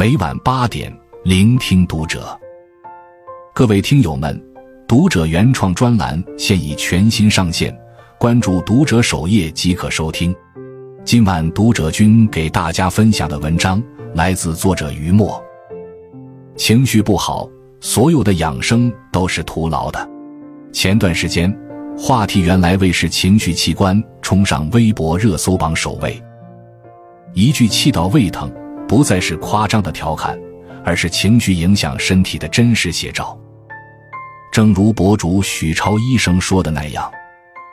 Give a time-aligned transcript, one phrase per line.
[0.00, 0.90] 每晚八点，
[1.24, 2.34] 聆听读者。
[3.54, 4.42] 各位听友们，
[4.88, 7.78] 读者原创专栏现已全新上线，
[8.18, 10.34] 关注读者首页即可收听。
[11.04, 13.82] 今晚读者君给大家分享的文章
[14.14, 15.38] 来自作者于墨。
[16.56, 17.46] 情绪不好，
[17.78, 20.08] 所有的养生都是徒劳的。
[20.72, 21.54] 前段时间，
[21.98, 26.18] 话题原来为是情绪器官冲上微博热搜榜首位。
[27.34, 28.50] 一句气到胃疼，
[28.90, 30.36] 不再是夸张的调侃，
[30.84, 33.38] 而是情绪影响身体的真实写照。
[34.50, 37.08] 正如博主许超医生说的那样，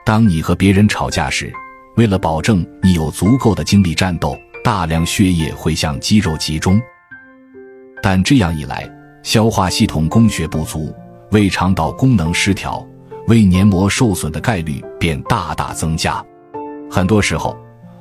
[0.06, 1.52] 当你和别人吵架时，
[1.96, 6.80] 为了保证你有足够的精力战斗，大量血液会向肌肉集中。
[8.00, 8.88] 但这样一来，
[9.24, 10.94] 消化系统供血不足，
[11.32, 12.88] 胃肠道功能失调，
[13.26, 16.24] 胃黏膜受损的概率便大大增加。
[16.92, 17.58] 很多时候，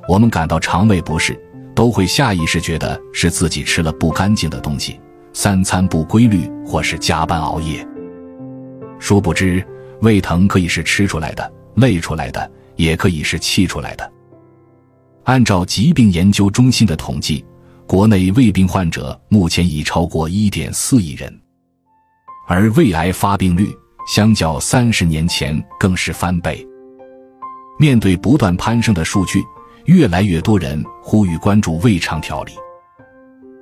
[0.06, 1.34] 我们感到肠胃不适。
[1.76, 4.98] 都会下意识觉得是自己吃了不干净的东西，
[5.34, 7.86] 三餐不规律，或是加班熬夜。
[8.98, 9.62] 殊不知，
[10.00, 14.10] 胃疼可以是吃出来的、累出来的，也可以是气出来的。
[15.24, 17.44] 按照疾病研究中心的统计，
[17.86, 21.40] 国内胃病患者目前已超过一点四亿人，
[22.48, 23.68] 而胃癌发病率
[24.08, 26.66] 相较三十年前更是翻倍。
[27.78, 29.44] 面对不断攀升的数据。
[29.86, 32.52] 越来越多人呼吁关注胃肠调理，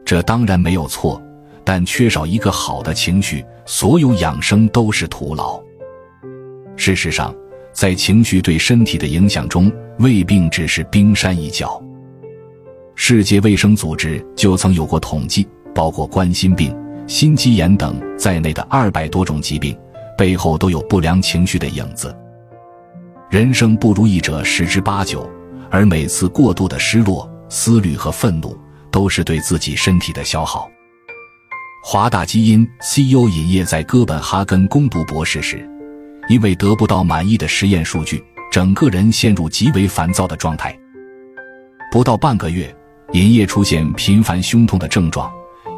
[0.06, 1.22] 这当然没有错，
[1.62, 5.62] 但缺少一个好的情绪，所有养生都是徒劳。
[6.77, 7.34] 事实上，
[7.72, 11.78] 在情绪对身体的影响中，胃病只是冰山一角。
[12.95, 16.75] 世界卫生组织就曾有过统计，包括冠心病、
[17.06, 19.77] 心肌炎等在内的二百多种疾病，
[20.17, 22.17] 背后都有不良情绪的影子。
[23.28, 25.30] 人生不如意者十之八九。
[25.75, 28.56] 而每次过度的失落、思虑和愤怒，
[28.92, 30.70] 都是对自己身体的消耗。
[31.83, 35.68] 华大基因 CEO 尹烨在哥本哈根攻读博士时，
[36.29, 40.79] 因为得不到满意的实验数据，整个人陷入极为烦躁的状态。
[41.90, 42.73] 不到半个月，
[43.11, 45.29] 尹烨出现频繁胸痛的症状，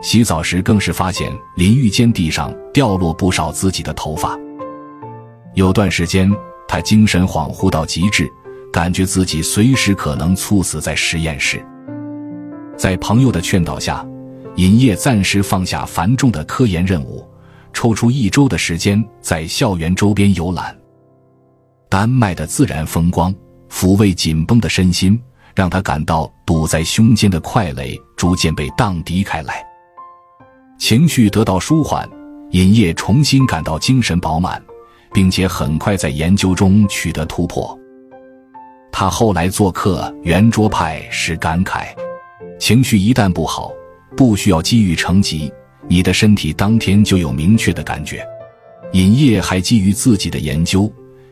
[0.03, 4.39] 洗澡时更是发现淋浴间地上掉落不少自己的头发。
[5.55, 6.31] 有段时间，
[6.69, 8.31] 他精神恍惚到极致。
[8.77, 11.65] 感觉自己随时可能猝死在实验室，
[12.77, 14.07] 在朋友的劝导下，
[14.57, 17.27] 尹烨暂时放下繁重的科研任务，
[17.73, 20.77] 抽出一周的时间在校园周边游览。
[21.89, 23.35] 丹麦的自然风光
[23.71, 25.19] 抚慰紧绷的身心，
[25.55, 29.65] 让他感到堵在胸间的快垒逐渐被荡涤开来，
[30.79, 32.07] 情绪得到舒缓，
[32.51, 34.63] 尹烨重新感到精神饱满，
[35.15, 37.75] 并且很快在研究中取得突破。
[38.91, 41.87] 他后来做客圆桌派时感慨：
[42.59, 43.71] 情绪一旦不好，
[44.17, 45.53] 不需要积郁成疾，
[45.89, 48.27] 你的身体当天就有明确的感觉。
[48.93, 50.91] 尹烨还基于自己的研究，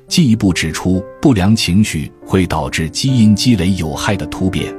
[0.09, 4.75] 进一步指出，不良情绪会导致基因积累有害的突变，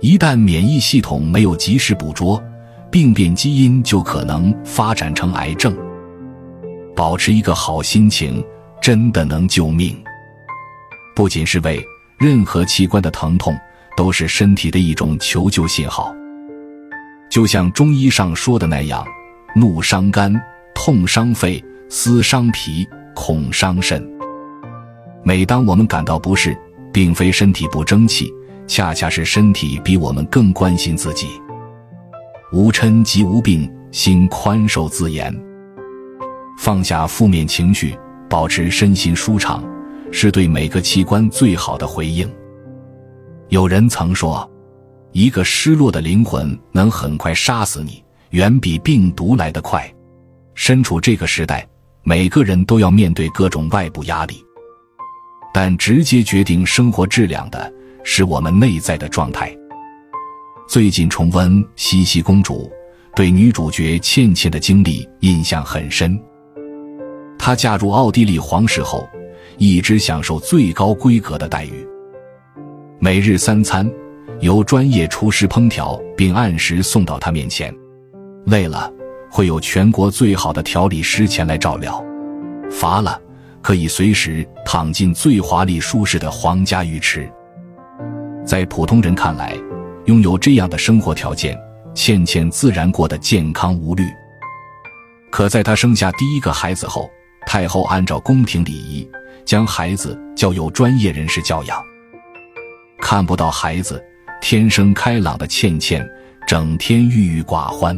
[0.00, 2.42] 一旦免疫系统没有及时捕捉，
[2.90, 5.76] 病变基因就可能发展成癌症。
[6.94, 8.42] 保持一个好心情，
[8.80, 9.94] 真的能救命。
[11.16, 11.82] 不仅是胃，
[12.18, 13.56] 任何器官的疼痛
[13.96, 16.14] 都是身体的一种求救信号。
[17.30, 19.02] 就像中医上说的那样，
[19.54, 20.38] 怒伤肝，
[20.74, 24.06] 痛伤肺，思伤脾，恐伤肾。
[25.24, 26.54] 每当我们感到不适，
[26.92, 28.30] 并非身体不争气，
[28.66, 31.28] 恰恰是身体比我们更关心自己。
[32.52, 35.34] 无嗔即无病，心宽受自言。
[36.58, 37.98] 放下负面情绪，
[38.28, 39.64] 保持身心舒畅。
[40.10, 42.30] 是对每个器官最好的回应。
[43.48, 44.50] 有人曾说，
[45.12, 49.88] 一个失落的灵魂能很快杀死你，远比病毒来得快。
[50.54, 51.66] 身处这个时代，
[52.02, 54.44] 每个人都要面对各种外部压力，
[55.52, 59.54] 但直接决定生活质量的是我们内在的状态。
[60.66, 62.70] 最近重温《茜茜公主》，
[63.14, 66.18] 对女主角倩倩的经历印象很深。
[67.38, 69.08] 她嫁入奥地利皇室后。
[69.58, 71.86] 一直享受最高规格的待遇，
[72.98, 73.90] 每日三餐
[74.40, 77.74] 由专业厨师烹调，并按时送到他面前。
[78.44, 78.92] 累了，
[79.30, 82.04] 会有全国最好的调理师前来照料；
[82.70, 83.18] 乏了，
[83.62, 87.26] 可以随时躺进最华丽舒适的皇家浴池。
[88.44, 89.56] 在普通人看来，
[90.04, 91.58] 拥有这样的生活条件，
[91.94, 94.04] 倩倩自然过得健康无虑。
[95.30, 97.10] 可在她生下第一个孩子后，
[97.46, 99.08] 太后按照宫廷礼仪。
[99.46, 101.80] 将孩子交由专业人士教养，
[103.00, 104.04] 看不到孩子，
[104.42, 106.06] 天生开朗的倩倩
[106.48, 107.96] 整天郁郁寡欢。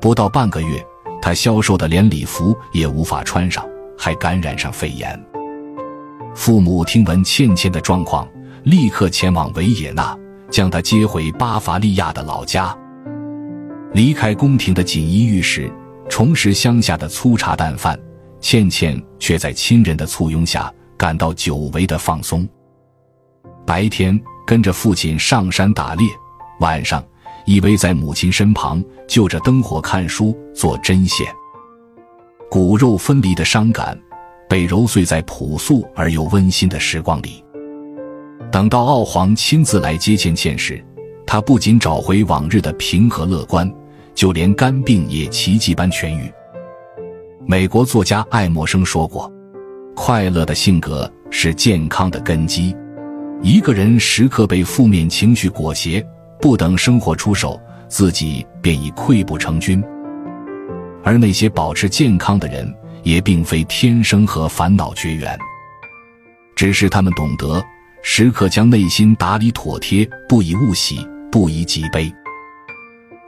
[0.00, 0.82] 不到半个月，
[1.20, 3.68] 她消瘦的连礼服也无法穿上，
[3.98, 5.22] 还感染上肺炎。
[6.34, 8.26] 父母听闻倩倩的状况，
[8.62, 10.18] 立刻前往维也纳，
[10.50, 12.74] 将她接回巴伐利亚的老家。
[13.92, 15.70] 离开宫廷的锦衣玉食，
[16.08, 17.98] 重拾乡下的粗茶淡饭，
[18.44, 22.46] 倩倩却在亲人的簇拥下感到久违的放松。
[23.64, 26.06] 白天跟着父亲上山打猎，
[26.60, 27.02] 晚上
[27.46, 31.26] 依偎在母亲身旁，就着灯火看书做针线。
[32.50, 33.98] 骨肉分离的伤感。
[34.46, 37.42] 被揉碎在朴素而又温馨的时光里。
[38.52, 40.84] 等到奥皇亲自来接倩倩时，
[41.26, 43.68] 他不仅找回往日的平和乐观，
[44.14, 46.30] 就连肝病也奇迹般痊愈。
[47.46, 49.30] 美国作家爱默生说过
[49.94, 52.74] ：“快乐的性格是健康的根基。”
[53.42, 56.02] 一个人时刻被负面情绪裹挟，
[56.40, 59.84] 不等生活出手，自己便已溃不成军。
[61.02, 65.38] 而那些保持健康的人，也并非天生和烦恼绝缘，
[66.56, 67.62] 只是他们懂得
[68.02, 72.10] 时刻将内心打理妥帖，不以物喜，不以己悲。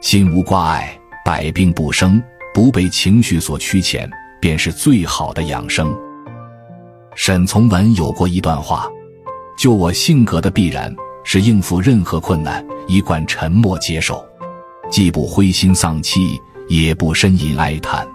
[0.00, 2.22] 心无挂碍，百病不生，
[2.56, 4.08] 不被情绪所驱遣，
[4.40, 5.94] 便是最好的养生。
[7.14, 8.88] 沈从文有过一段话：
[9.58, 10.90] 就我性格的必然，
[11.22, 14.24] 是应付任何困难，一贯沉默接受，
[14.90, 18.08] 既不灰心丧气，也不呻吟哀叹。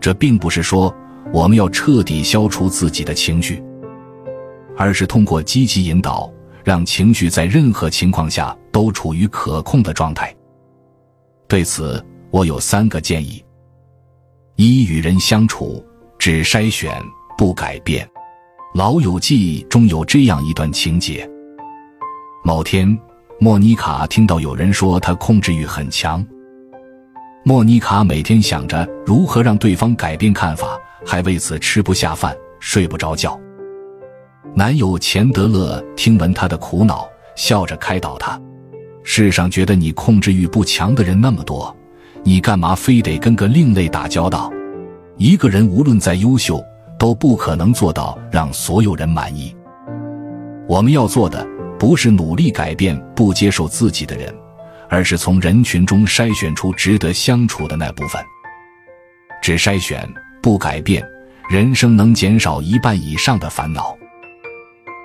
[0.00, 0.90] 这并不是说
[1.30, 3.62] 我们要彻底消除自己的情绪，
[4.78, 6.32] 而是通过积极引导，
[6.64, 10.34] 让情绪在任何情况下都处于可控的状态。
[11.46, 13.43] 对此，我有三个建议：
[14.56, 15.84] 一、与人相处
[16.16, 16.96] 只筛选
[17.36, 18.06] 不改变。
[18.78, 21.28] 《老友记》中有这样一段情节：
[22.44, 22.96] 某天，
[23.40, 26.24] 莫妮卡听到有人说她控制欲很强。
[27.42, 33.36] 莫妮卡每天想着如何让对方改变看法，还为此吃不下饭、睡不着觉。
[34.54, 38.40] 男友钱德勒听闻她的苦恼，笑着开导她
[39.02, 41.76] ：“世上觉得你控制欲不强的人那么多，
[42.24, 44.50] 你干嘛非得跟个另类打交道？
[45.16, 46.60] 一个人无论再优秀，
[46.98, 49.54] 都不可能做到让所有人满意。
[50.66, 51.46] 我们要做的，
[51.78, 54.34] 不是努力改变不接受自己的人。”
[54.90, 58.22] 而是从人群中筛选出值得相处的那部分。
[59.42, 60.08] 只筛选
[60.40, 61.04] 不改变，
[61.50, 63.96] 人生能减少一半以上的烦恼。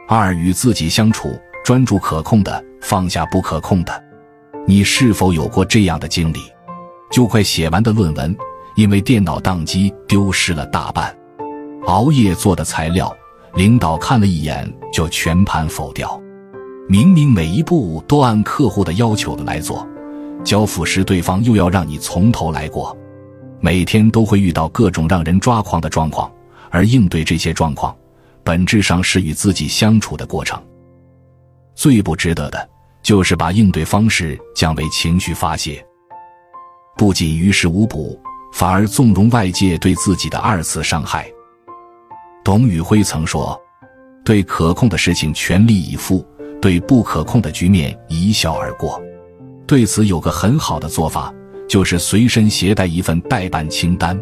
[0.07, 4.04] 二与自己相处，专注可控的，放下不可控的。
[4.68, 6.39] 你是否有过这样的经历？
[7.11, 8.35] 就快写完的论文，
[8.75, 11.11] 因为电脑宕机丢失了大半；
[11.85, 13.15] 熬夜做的材料，
[13.56, 16.19] 领导看了一眼就全盘否掉。
[16.88, 19.88] 明明每一步都按客户的要求的来做，
[20.44, 22.97] 交付时对方又要让你从头来过，
[23.59, 26.31] 每天都会遇到各种让人抓狂的状况，
[26.71, 27.95] 而应对这些状况，
[28.44, 30.59] 本质上是与自己相处的过程。
[31.75, 32.69] 最不值得的
[33.01, 35.85] 就是把应对方式降为情绪发泄，
[36.99, 38.19] 不仅于事无补，
[38.51, 41.25] 反而纵容外界对自己的二次伤害。
[42.43, 43.57] 董宇辉曾说
[44.25, 46.27] ：“对可控的事情全力以赴。”
[46.61, 49.01] 对不可控的局面一笑而过，
[49.65, 51.33] 对此有个很好的做法，
[51.69, 54.19] 就是随身携带一份代办清单。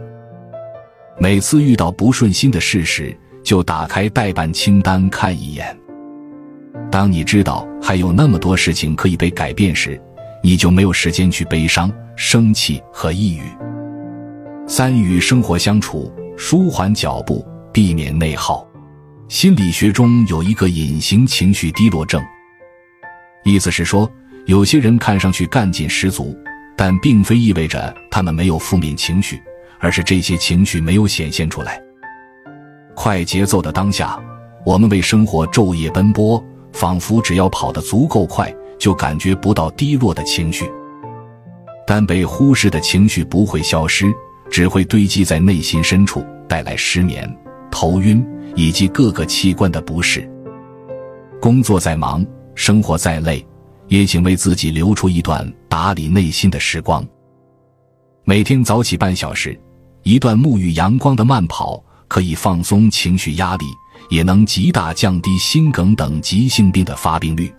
[1.17, 5.75] 每次遇到不顺心的事时，就打开代办清单看一眼。
[6.91, 10.00] 当你知道还有那么多事情可以被改变时，
[10.43, 13.43] 你就没有时间去悲伤、生气和抑郁。
[14.67, 18.67] 三与生活相处，舒缓脚步，避免内耗。
[19.29, 22.19] 心理学中有一个隐形情绪低落症，
[23.43, 24.09] 意思是说，
[24.47, 26.36] 有些人看上去干劲十足，
[26.75, 29.39] 但并非意味着他们没有负面情绪，
[29.79, 31.79] 而是这些情绪没有显现出来。
[32.95, 34.19] 快节奏的当下，
[34.65, 36.43] 我们为生活昼夜奔波，
[36.74, 40.65] 仿佛只要跑得足够快，就感觉不到低落的情绪。
[41.88, 44.06] 但被忽视的情绪不会消失，
[44.51, 47.27] 只会堆积在内心深处，带来失眠、
[47.72, 48.24] 头晕。
[48.58, 50.27] 以及各个器官的不适。
[51.39, 52.25] 工作再忙，
[52.56, 53.46] 生活再累，
[53.88, 57.06] 也请为自己留出一段打理内心的时光。
[58.24, 59.58] 每天早起半小时，
[60.01, 63.65] 一段沐浴阳光的慢跑，可以放松情绪压力，
[64.10, 67.53] 也能极大降低心梗等急性病的发病率。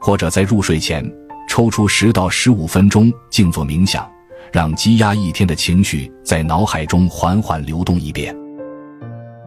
[0.00, 1.04] 或者在入睡前
[1.52, 4.10] 抽出十到十五分钟静坐冥想，
[4.50, 8.34] 让积压一天的情绪在脑海中缓缓流动一遍。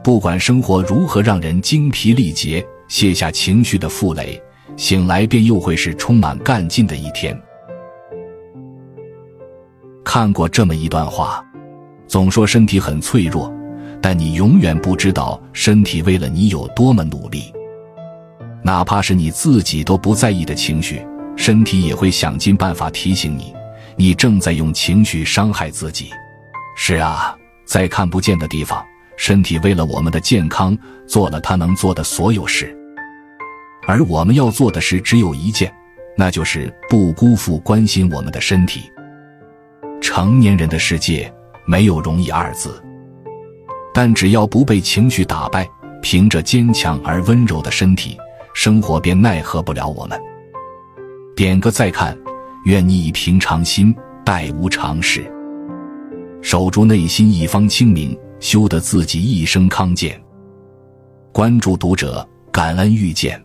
[0.03, 4.39] 不管生活如何让人精疲力竭，卸下情绪的负累，
[4.77, 7.35] 醒来便又会是充满干劲的一天。
[10.03, 11.43] 看过这么一段话，
[12.05, 13.51] 总说身体很脆弱，
[13.99, 17.51] 但你永远不知道身体为了你有多么努力。
[18.63, 21.03] 哪怕是你自己都不在意的情绪，
[21.35, 23.53] 身体也会想尽办法提醒你，
[23.95, 26.09] 你正在用情绪伤害自己。
[26.75, 28.83] 是啊，在看不见的地方，
[29.17, 30.77] 身体为了我们的健康
[31.07, 32.75] 做了他能做的所有事，
[33.87, 35.73] 而我们要做的事只有一件，
[36.17, 38.91] 那就是不辜负关心我们的身体。
[40.01, 41.33] 成年人的世界
[41.65, 42.83] 没有容易二字，
[43.93, 45.67] 但只要不被情绪打败，
[46.01, 48.17] 凭着坚强而温柔的身体。
[48.53, 50.17] 生活便奈何不了我们。
[51.35, 52.17] 点个再看，
[52.63, 55.29] 愿你以平常心待无常事，
[56.41, 60.17] 守住内心一方清明，修得自己一生康健。
[61.33, 63.44] 关注读者，感恩遇见。